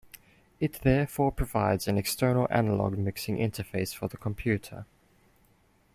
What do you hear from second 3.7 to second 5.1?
for the computer.